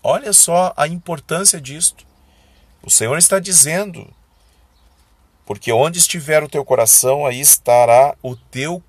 olha 0.02 0.32
só 0.32 0.74
a 0.78 0.88
importância 0.88 1.60
disto. 1.60 2.06
O 2.82 2.90
Senhor 2.90 3.18
está 3.18 3.40
dizendo: 3.40 4.08
Porque 5.46 5.72
onde 5.72 6.00
estiver 6.00 6.44
o 6.44 6.50
teu 6.50 6.64
coração, 6.64 7.26
aí 7.26 7.40
estará 7.40 8.16
o 8.22 8.36
teu 8.36 8.84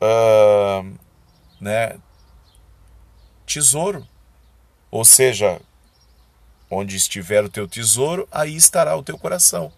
uh, 0.00 0.98
né, 1.60 1.96
tesouro. 3.46 4.06
Ou 4.90 5.04
seja, 5.04 5.60
onde 6.70 6.96
estiver 6.96 7.44
o 7.44 7.48
teu 7.48 7.68
tesouro, 7.68 8.28
aí 8.30 8.56
estará 8.56 8.96
o 8.96 9.02
teu 9.02 9.18
coração. 9.18 9.72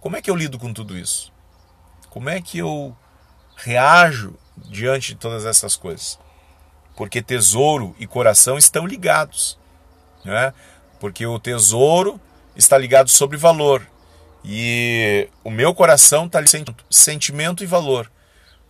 Como 0.00 0.16
é 0.16 0.22
que 0.22 0.30
eu 0.30 0.36
lido 0.36 0.58
com 0.58 0.72
tudo 0.72 0.96
isso? 0.96 1.32
Como 2.10 2.28
é 2.28 2.40
que 2.40 2.58
eu 2.58 2.96
reajo 3.56 4.34
diante 4.56 5.14
de 5.14 5.20
todas 5.20 5.44
essas 5.44 5.76
coisas? 5.76 6.18
Porque 6.96 7.20
tesouro 7.20 7.94
e 7.98 8.06
coração 8.06 8.56
estão 8.56 8.86
ligados. 8.86 9.58
Né? 10.24 10.52
Porque 10.98 11.26
o 11.26 11.38
tesouro 11.38 12.20
está 12.56 12.78
ligado 12.78 13.10
sobre 13.10 13.36
valor. 13.36 13.86
E 14.44 15.28
o 15.42 15.50
meu 15.50 15.74
coração 15.74 16.26
está 16.26 16.40
ligado 16.40 16.74
sentimento 16.88 17.62
e 17.62 17.66
valor. 17.66 18.10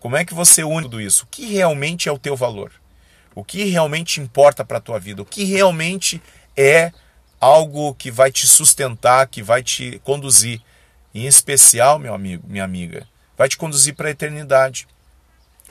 Como 0.01 0.17
é 0.17 0.25
que 0.25 0.35
você 0.35 0.65
une 0.65 0.85
tudo 0.85 1.01
isso? 1.01 1.25
O 1.25 1.27
que 1.27 1.47
realmente 1.47 2.09
é 2.09 2.13
o 2.13 2.19
teu 2.19 2.35
valor? 2.35 2.73
O 3.35 3.45
que 3.45 3.65
realmente 3.65 4.21
importa 4.21 4.65
para 4.65 4.79
a 4.79 4.81
tua 4.81 4.99
vida? 4.99 5.23
O 5.23 5.27
que 5.27 5.45
realmente 5.45 6.23
é 6.57 6.93
algo 7.41 7.95
que 7.95 8.11
vai 8.11 8.31
te 8.31 8.47
sustentar, 8.47 9.27
que 9.29 9.43
vai 9.43 9.63
te 9.63 10.01
conduzir, 10.05 10.61
em 11.15 11.27
especial, 11.27 11.99
meu 11.99 12.15
amigo, 12.15 12.47
minha 12.47 12.65
amiga, 12.65 13.07
vai 13.37 13.49
te 13.49 13.57
conduzir 13.57 13.95
para 13.95 14.09
a 14.09 14.11
eternidade. 14.11 14.87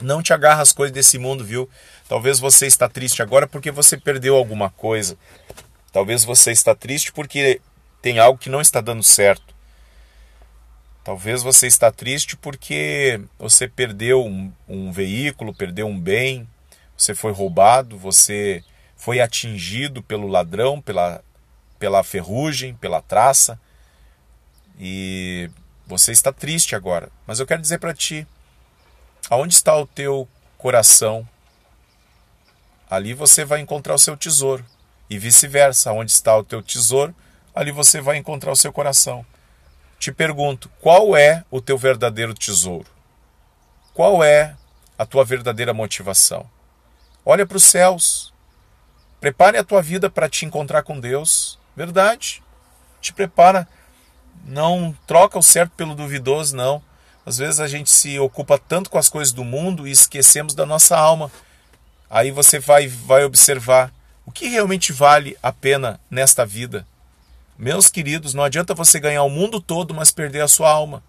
Não 0.00 0.22
te 0.22 0.32
agarra 0.32 0.60
as 0.62 0.72
coisas 0.72 0.92
desse 0.92 1.18
mundo, 1.18 1.44
viu? 1.44 1.68
Talvez 2.08 2.38
você 2.38 2.66
está 2.66 2.88
triste 2.88 3.22
agora 3.22 3.46
porque 3.46 3.70
você 3.70 3.96
perdeu 3.96 4.36
alguma 4.36 4.70
coisa. 4.70 5.16
Talvez 5.92 6.24
você 6.24 6.52
está 6.52 6.74
triste 6.74 7.12
porque 7.12 7.60
tem 8.02 8.18
algo 8.18 8.38
que 8.38 8.50
não 8.50 8.60
está 8.60 8.80
dando 8.80 9.02
certo. 9.02 9.54
Talvez 11.02 11.42
você 11.42 11.66
está 11.66 11.90
triste 11.90 12.36
porque 12.36 13.20
você 13.38 13.68
perdeu 13.68 14.24
um, 14.24 14.52
um 14.68 14.90
veículo, 14.90 15.54
perdeu 15.54 15.86
um 15.86 15.98
bem, 15.98 16.46
você 16.96 17.14
foi 17.14 17.32
roubado, 17.32 17.96
você 17.96 18.64
foi 18.96 19.20
atingido 19.20 20.02
pelo 20.02 20.26
ladrão, 20.26 20.82
pela, 20.82 21.22
pela 21.78 22.02
ferrugem, 22.02 22.74
pela 22.74 23.02
traça. 23.02 23.58
E 24.78 25.50
você 25.86 26.12
está 26.12 26.32
triste 26.32 26.74
agora. 26.74 27.10
Mas 27.26 27.40
eu 27.40 27.46
quero 27.46 27.62
dizer 27.62 27.78
para 27.78 27.94
ti: 27.94 28.26
aonde 29.30 29.54
está 29.54 29.76
o 29.76 29.86
teu 29.86 30.28
coração? 30.58 31.26
Ali 32.88 33.14
você 33.14 33.44
vai 33.44 33.60
encontrar 33.60 33.94
o 33.94 33.98
seu 33.98 34.16
tesouro. 34.16 34.64
E 35.08 35.18
vice-versa, 35.18 35.92
onde 35.92 36.10
está 36.10 36.36
o 36.36 36.44
teu 36.44 36.62
tesouro, 36.62 37.14
ali 37.54 37.70
você 37.70 38.00
vai 38.00 38.16
encontrar 38.16 38.52
o 38.52 38.56
seu 38.56 38.72
coração. 38.72 39.24
Te 39.98 40.12
pergunto, 40.12 40.68
qual 40.80 41.16
é 41.16 41.44
o 41.50 41.60
teu 41.60 41.78
verdadeiro 41.78 42.34
tesouro? 42.34 42.88
Qual 43.94 44.22
é 44.22 44.54
a 44.98 45.06
tua 45.06 45.24
verdadeira 45.24 45.72
motivação? 45.72 46.48
Olha 47.24 47.46
para 47.46 47.56
os 47.56 47.64
céus. 47.64 48.32
Prepare 49.20 49.56
a 49.56 49.64
tua 49.64 49.80
vida 49.80 50.10
para 50.10 50.28
te 50.28 50.44
encontrar 50.44 50.82
com 50.82 51.00
Deus. 51.00 51.58
Verdade. 51.76 52.42
Te 53.00 53.12
prepara. 53.12 53.68
Não 54.46 54.96
troca 55.06 55.38
o 55.38 55.42
certo 55.42 55.72
pelo 55.72 55.94
duvidoso, 55.94 56.56
não. 56.56 56.82
Às 57.26 57.38
vezes 57.38 57.60
a 57.60 57.66
gente 57.66 57.90
se 57.90 58.18
ocupa 58.18 58.56
tanto 58.56 58.88
com 58.88 58.98
as 58.98 59.08
coisas 59.08 59.32
do 59.32 59.44
mundo 59.44 59.86
e 59.86 59.90
esquecemos 59.90 60.54
da 60.54 60.64
nossa 60.64 60.96
alma. 60.96 61.30
Aí 62.08 62.30
você 62.30 62.58
vai, 62.58 62.86
vai 62.86 63.24
observar 63.24 63.92
o 64.24 64.30
que 64.30 64.48
realmente 64.48 64.92
vale 64.92 65.36
a 65.42 65.52
pena 65.52 66.00
nesta 66.10 66.46
vida. 66.46 66.86
Meus 67.58 67.88
queridos, 67.88 68.32
não 68.32 68.44
adianta 68.44 68.74
você 68.74 69.00
ganhar 69.00 69.24
o 69.24 69.30
mundo 69.30 69.60
todo, 69.60 69.92
mas 69.92 70.10
perder 70.10 70.42
a 70.42 70.48
sua 70.48 70.70
alma. 70.70 71.02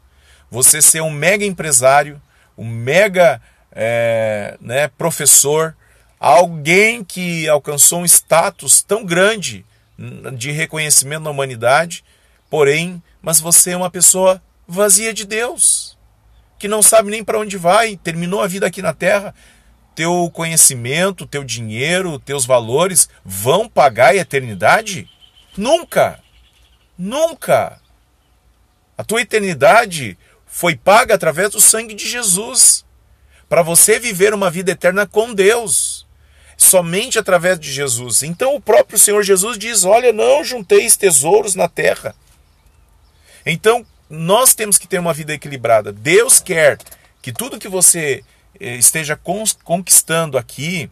Você 0.50 0.82
ser 0.82 1.02
um 1.02 1.12
mega 1.12 1.46
empresário, 1.46 2.22
um 2.58 2.66
mega 2.66 3.42
é, 3.72 4.58
né, 4.60 4.88
professor, 4.88 5.76
alguém 6.20 7.04
que 7.04 7.48
alcançou 7.48 8.00
um 8.00 8.06
status 8.06 8.82
tão 8.82 9.06
grande 9.06 9.66
de 10.36 10.52
reconhecimento 10.52 11.24
na 11.24 11.30
humanidade, 11.30 12.04
porém, 12.50 13.02
mas 13.22 13.40
você 13.40 13.72
é 13.72 13.78
uma 13.78 13.90
pessoa 13.90 14.42
vazia 14.68 15.14
de 15.14 15.26
Deus, 15.26 15.98
que 16.60 16.68
não 16.68 16.82
sabe 16.82 17.10
nem 17.10 17.24
para 17.24 17.40
onde 17.40 17.58
vai, 17.58 17.98
terminou 17.98 18.42
a 18.42 18.48
vida 18.48 18.68
aqui 18.68 18.82
na 18.82 18.94
terra. 18.94 19.34
Teu 19.96 20.30
conhecimento, 20.32 21.26
teu 21.26 21.44
dinheiro, 21.44 22.20
teus 22.20 22.46
valores 22.46 23.10
vão 23.26 23.68
pagar 23.68 24.12
a 24.12 24.16
eternidade? 24.16 25.10
Nunca! 25.58 26.20
Nunca! 26.98 27.82
A 28.96 29.04
tua 29.04 29.22
eternidade 29.22 30.18
foi 30.46 30.76
paga 30.76 31.16
através 31.16 31.52
do 31.52 31.62
sangue 31.62 31.94
de 31.94 32.08
Jesus 32.08 32.86
para 33.50 33.62
você 33.62 34.00
viver 34.00 34.34
uma 34.34 34.50
vida 34.50 34.72
eterna 34.72 35.06
com 35.08 35.34
Deus 35.34 36.07
somente 36.58 37.20
através 37.20 37.60
de 37.60 37.72
Jesus. 37.72 38.24
Então 38.24 38.56
o 38.56 38.62
próprio 38.62 38.98
Senhor 38.98 39.22
Jesus 39.22 39.58
diz: 39.58 39.86
Olha, 39.86 40.12
não 40.12 40.44
junteis 40.44 40.98
tesouros 40.98 41.54
na 41.54 41.70
terra. 41.70 42.16
Então 43.46 43.86
nós 44.10 44.56
temos 44.56 44.78
que 44.78 44.88
ter 44.88 45.00
uma 45.00 45.14
vida 45.14 45.34
equilibrada. 45.34 45.94
Deus 45.94 46.40
quer 46.40 46.80
que 47.22 47.32
tudo 47.32 47.60
que 47.60 47.70
você 47.70 48.24
eh, 48.60 48.76
esteja 48.76 49.20
conquistando 49.64 50.38
aqui 50.38 50.90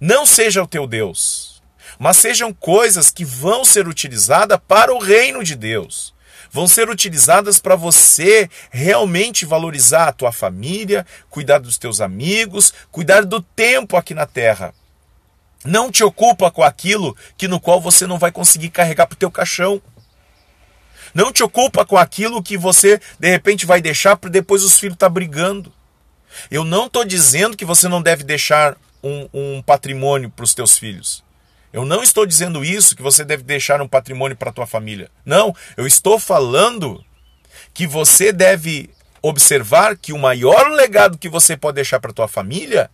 não 0.00 0.26
seja 0.26 0.62
o 0.62 0.66
teu 0.66 0.86
Deus, 0.86 1.62
mas 1.98 2.16
sejam 2.18 2.52
coisas 2.52 3.10
que 3.10 3.24
vão 3.24 3.64
ser 3.64 3.86
utilizadas 3.86 4.58
para 4.66 4.92
o 4.92 4.98
reino 4.98 5.44
de 5.44 5.54
Deus. 5.54 6.14
Vão 6.50 6.66
ser 6.66 6.88
utilizadas 6.88 7.58
para 7.58 7.76
você 7.76 8.48
realmente 8.70 9.44
valorizar 9.44 10.08
a 10.08 10.12
tua 10.12 10.32
família, 10.32 11.06
cuidar 11.28 11.58
dos 11.58 11.76
teus 11.76 12.00
amigos, 12.00 12.72
cuidar 12.90 13.24
do 13.24 13.42
tempo 13.42 13.96
aqui 13.96 14.14
na 14.14 14.26
terra. 14.26 14.74
Não 15.66 15.90
te 15.90 16.04
ocupa 16.04 16.50
com 16.50 16.62
aquilo 16.62 17.16
que 17.36 17.48
no 17.48 17.60
qual 17.60 17.80
você 17.80 18.06
não 18.06 18.18
vai 18.18 18.30
conseguir 18.30 18.70
carregar 18.70 19.06
para 19.06 19.14
o 19.14 19.18
teu 19.18 19.30
caixão. 19.30 19.82
Não 21.12 21.32
te 21.32 21.42
ocupa 21.42 21.84
com 21.84 21.96
aquilo 21.96 22.42
que 22.42 22.56
você 22.56 23.00
de 23.18 23.28
repente 23.28 23.66
vai 23.66 23.80
deixar 23.80 24.16
para 24.16 24.30
depois 24.30 24.62
os 24.62 24.78
filhos 24.78 24.94
estar 24.94 25.06
tá 25.06 25.12
brigando. 25.12 25.72
Eu 26.50 26.64
não 26.64 26.86
estou 26.86 27.04
dizendo 27.04 27.56
que 27.56 27.64
você 27.64 27.88
não 27.88 28.02
deve 28.02 28.22
deixar 28.22 28.76
um, 29.02 29.28
um 29.32 29.62
patrimônio 29.62 30.30
para 30.30 30.44
os 30.44 30.54
teus 30.54 30.78
filhos. 30.78 31.24
Eu 31.72 31.84
não 31.84 32.02
estou 32.02 32.24
dizendo 32.24 32.64
isso 32.64 32.96
que 32.96 33.02
você 33.02 33.24
deve 33.24 33.42
deixar 33.42 33.82
um 33.82 33.88
patrimônio 33.88 34.36
para 34.36 34.50
a 34.50 34.52
tua 34.52 34.66
família. 34.66 35.10
Não, 35.24 35.54
eu 35.76 35.86
estou 35.86 36.18
falando 36.18 37.04
que 37.74 37.86
você 37.86 38.32
deve 38.32 38.90
observar 39.20 39.96
que 39.96 40.12
o 40.12 40.18
maior 40.18 40.70
legado 40.70 41.18
que 41.18 41.28
você 41.28 41.56
pode 41.56 41.74
deixar 41.76 41.98
para 41.98 42.10
a 42.10 42.14
tua 42.14 42.28
família 42.28 42.90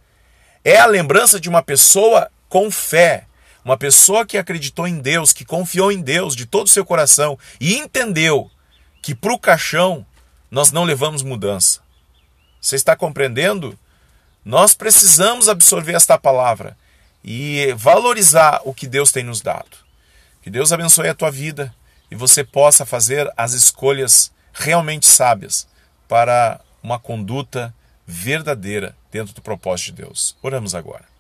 é 0.65 0.79
a 0.79 0.87
lembrança 0.87 1.39
de 1.39 1.49
uma 1.49 1.63
pessoa 1.63 2.31
com 2.53 2.71
fé, 2.71 3.25
uma 3.65 3.79
pessoa 3.79 4.27
que 4.27 4.37
acreditou 4.37 4.87
em 4.87 5.01
Deus, 5.01 5.33
que 5.33 5.43
confiou 5.43 5.91
em 5.91 6.03
Deus 6.03 6.37
de 6.37 6.45
todo 6.45 6.67
o 6.67 6.71
seu 6.71 6.85
coração 6.85 7.39
e 7.59 7.77
entendeu 7.77 8.51
que 9.03 9.15
para 9.15 9.33
o 9.33 9.39
caixão 9.39 10.05
nós 10.51 10.71
não 10.71 10.85
levamos 10.85 11.23
mudança. 11.23 11.81
Você 12.61 12.77
está 12.77 12.95
compreendendo? 12.95 13.79
Nós 14.45 14.75
precisamos 14.75 15.49
absorver 15.49 15.95
esta 15.95 16.19
palavra 16.19 16.77
e 17.25 17.73
valorizar 17.75 18.61
o 18.67 18.75
que 18.75 18.87
Deus 18.87 19.11
tem 19.11 19.25
nos 19.25 19.41
dado. 19.41 19.79
Que 20.43 20.51
Deus 20.51 20.73
abençoe 20.73 21.09
a 21.09 21.15
tua 21.15 21.31
vida 21.31 21.75
e 22.11 22.15
você 22.15 22.45
possa 22.45 22.85
fazer 22.85 23.33
as 23.35 23.55
escolhas 23.55 24.31
realmente 24.53 25.07
sábias 25.07 25.67
para 26.07 26.61
uma 26.83 26.99
conduta 26.99 27.75
verdadeira 28.07 28.95
dentro 29.11 29.33
do 29.33 29.41
propósito 29.41 29.87
de 29.87 30.03
Deus. 30.03 30.37
Oramos 30.43 30.75
agora. 30.75 31.12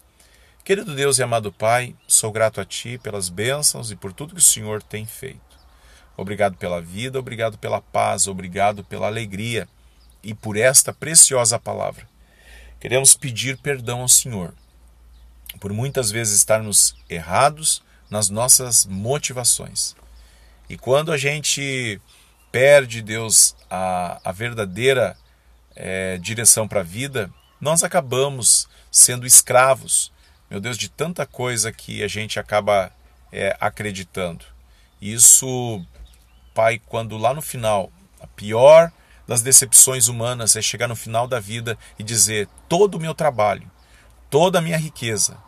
Querido 0.64 0.95
Deus 0.95 1.19
e 1.19 1.25
amado 1.25 1.50
Pai, 1.50 1.92
sou 2.07 2.31
grato 2.31 2.61
a 2.61 2.64
Ti 2.64 2.97
pelas 2.97 3.28
bênçãos 3.28 3.90
e 3.90 3.97
por 3.97 4.12
tudo 4.12 4.35
que 4.35 4.40
o 4.40 4.45
Senhor 4.45 4.81
tem 4.81 5.04
feito. 5.04 5.59
Obrigado 6.16 6.57
pela 6.57 6.81
vida, 6.81 7.19
obrigado 7.19 7.59
pela 7.59 7.81
paz, 7.81 8.28
obrigado 8.28 8.85
pela 8.85 9.09
alegria 9.09 9.69
e 10.23 10.33
por 10.33 10.57
esta 10.57 10.92
preciosa 10.92 11.59
palavra. 11.59 12.09
Queremos 12.78 13.16
pedir 13.16 13.57
perdão 13.57 14.02
ao 14.02 14.09
Senhor 14.09 14.54
por 15.59 15.73
muitas 15.73 16.12
vezes 16.12 16.37
estarmos 16.37 16.95
errados 17.11 17.83
nas 18.09 18.31
nossas 18.31 18.87
motivações. 18.87 19.97
E 20.69 20.78
quando 20.78 21.11
a 21.11 21.19
gente 21.19 22.00
perde, 22.52 23.02
Deus, 23.02 23.57
a, 23.69 24.21
a 24.25 24.31
verdadeira 24.31 25.16
é, 25.75 26.19
direção 26.19 26.69
para 26.69 26.81
a 26.81 26.85
vida, 26.85 27.28
nós 27.61 27.83
acabamos 27.83 28.69
sendo 28.92 29.26
escravos 29.26 30.12
meu 30.53 30.61
Deus, 30.61 30.77
de 30.77 30.91
tanta 30.91 31.25
coisa 31.25 31.73
que 31.73 32.03
a 32.03 32.09
gente 32.09 32.39
acaba 32.39 32.93
é, 33.33 33.57
acreditando. 33.59 34.45
Isso, 35.01 35.83
Pai, 36.53 36.79
quando 36.79 37.17
lá 37.17 37.33
no 37.33 37.41
final, 37.41 37.91
a 38.21 38.27
pior 38.27 38.93
das 39.27 39.41
decepções 39.41 40.09
humanas 40.09 40.55
é 40.55 40.61
chegar 40.61 40.89
no 40.89 40.95
final 40.95 41.27
da 41.27 41.41
vida 41.41 41.79
e 41.99 42.03
dizer: 42.03 42.51
todo 42.69 42.97
o 42.97 43.01
meu 43.01 43.15
trabalho, 43.15 43.67
toda 44.29 44.59
a 44.59 44.61
minha 44.61 44.77
riqueza, 44.77 45.39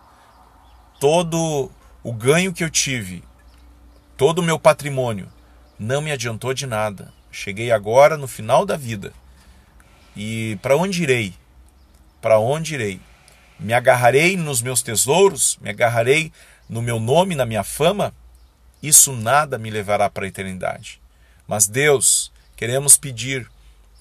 todo 0.98 1.70
o 2.02 2.10
ganho 2.10 2.54
que 2.54 2.64
eu 2.64 2.70
tive, 2.70 3.22
todo 4.16 4.38
o 4.38 4.42
meu 4.42 4.58
patrimônio 4.58 5.30
não 5.78 6.00
me 6.00 6.12
adiantou 6.12 6.54
de 6.54 6.66
nada. 6.66 7.12
Cheguei 7.30 7.70
agora 7.70 8.16
no 8.16 8.26
final 8.26 8.64
da 8.64 8.74
vida. 8.74 9.12
E 10.16 10.58
para 10.62 10.78
onde 10.78 11.02
irei? 11.02 11.34
Para 12.22 12.38
onde 12.38 12.72
irei? 12.72 13.02
Me 13.58 13.72
agarrarei 13.72 14.36
nos 14.36 14.60
meus 14.60 14.82
tesouros, 14.82 15.58
me 15.60 15.70
agarrarei 15.70 16.32
no 16.68 16.82
meu 16.82 16.98
nome, 16.98 17.34
na 17.34 17.46
minha 17.46 17.62
fama, 17.62 18.14
isso 18.82 19.12
nada 19.12 19.58
me 19.58 19.70
levará 19.70 20.10
para 20.10 20.24
a 20.24 20.28
eternidade. 20.28 21.00
Mas 21.46 21.66
Deus, 21.66 22.32
queremos 22.56 22.96
pedir 22.96 23.48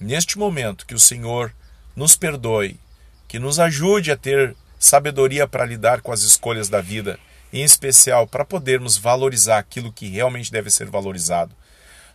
neste 0.00 0.38
momento 0.38 0.86
que 0.86 0.94
o 0.94 1.00
Senhor 1.00 1.54
nos 1.94 2.16
perdoe, 2.16 2.78
que 3.28 3.38
nos 3.38 3.58
ajude 3.58 4.10
a 4.10 4.16
ter 4.16 4.54
sabedoria 4.78 5.46
para 5.46 5.64
lidar 5.64 6.02
com 6.02 6.12
as 6.12 6.22
escolhas 6.22 6.68
da 6.68 6.80
vida, 6.80 7.18
em 7.52 7.62
especial 7.62 8.26
para 8.26 8.44
podermos 8.44 8.98
valorizar 8.98 9.58
aquilo 9.58 9.92
que 9.92 10.08
realmente 10.08 10.50
deve 10.52 10.70
ser 10.70 10.86
valorizado. 10.86 11.54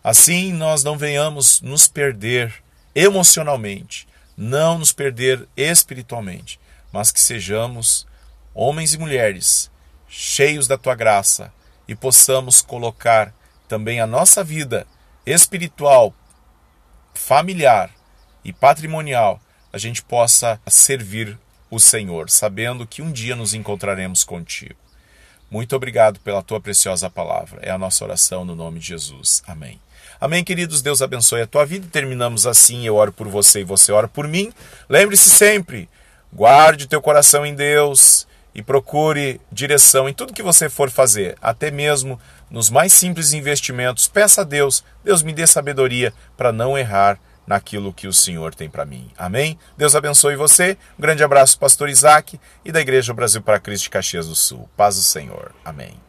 Assim 0.04 0.54
nós 0.54 0.84
não 0.84 0.98
venhamos 0.98 1.62
nos 1.62 1.88
perder 1.88 2.54
emocionalmente, 2.94 4.08
não 4.38 4.78
nos 4.78 4.92
perder 4.92 5.48
espiritualmente, 5.58 6.59
mas 6.92 7.12
que 7.12 7.22
sejamos 7.22 8.08
homens 8.54 8.94
e 8.94 8.98
mulheres 8.98 9.72
cheios 10.08 10.68
da 10.68 10.78
tua 10.78 10.96
graça 10.96 11.54
e 11.88 11.96
possamos 11.96 12.62
colocar 12.62 13.34
também 13.68 14.02
a 14.02 14.08
nossa 14.08 14.44
vida 14.44 14.88
espiritual, 15.26 16.14
familiar 17.14 17.92
e 18.44 18.52
patrimonial, 18.52 19.40
a 19.72 19.78
gente 19.78 20.02
possa 20.02 20.60
servir 20.68 21.38
o 21.70 21.80
Senhor, 21.80 22.30
sabendo 22.30 22.88
que 22.88 23.02
um 23.02 23.12
dia 23.12 23.36
nos 23.36 23.54
encontraremos 23.54 24.24
contigo. 24.24 24.76
Muito 25.52 25.76
obrigado 25.76 26.20
pela 26.20 26.44
tua 26.44 26.60
preciosa 26.60 27.10
palavra. 27.10 27.60
É 27.64 27.72
a 27.72 27.78
nossa 27.78 28.04
oração 28.04 28.46
no 28.46 28.56
nome 28.56 28.80
de 28.80 28.88
Jesus. 28.88 29.44
Amém. 29.48 29.80
Amém, 30.22 30.44
queridos. 30.44 30.82
Deus 30.82 31.02
abençoe 31.02 31.42
a 31.42 31.48
tua 31.48 31.66
vida. 31.66 31.88
Terminamos 31.92 32.46
assim. 32.46 32.86
Eu 32.86 32.96
oro 32.96 33.12
por 33.12 33.28
você 33.28 33.62
e 33.62 33.64
você 33.64 33.92
ora 33.92 34.08
por 34.08 34.28
mim. 34.28 34.54
Lembre-se 34.88 35.30
sempre 35.30 35.90
Guarde 36.32 36.88
teu 36.88 37.02
coração 37.02 37.46
em 37.46 37.56
Deus 37.56 38.28
e 38.54 38.62
procure 38.62 39.40
direção 39.52 40.10
em 40.10 40.14
tudo 40.14 40.34
que 40.34 40.44
você 40.44 40.70
for 40.70 40.90
fazer, 40.90 41.38
até 41.42 41.72
mesmo 41.72 42.20
nos 42.50 42.70
mais 42.70 42.94
simples 42.94 43.34
investimentos. 43.34 44.08
Peça 44.08 44.42
a 44.42 44.44
Deus, 44.44 44.84
Deus 45.04 45.22
me 45.24 45.34
dê 45.34 45.46
sabedoria 45.46 46.14
para 46.36 46.52
não 46.52 46.78
errar 46.78 47.20
naquilo 47.46 47.94
que 47.94 48.08
o 48.08 48.14
Senhor 48.14 48.54
tem 48.54 48.70
para 48.70 48.86
mim. 48.86 49.10
Amém? 49.18 49.58
Deus 49.76 49.96
abençoe 49.96 50.36
você. 50.36 50.78
Um 50.98 51.02
grande 51.02 51.24
abraço, 51.24 51.58
pastor 51.58 51.90
Isaac 51.90 52.40
e 52.64 52.72
da 52.72 52.80
Igreja 52.80 53.14
Brasil 53.14 53.42
para 53.42 53.60
Cristo 53.60 53.84
de 53.84 53.90
Caxias 53.90 54.28
do 54.28 54.36
Sul. 54.36 54.70
Paz 54.78 54.96
do 54.96 55.02
Senhor. 55.02 55.52
Amém. 55.66 56.09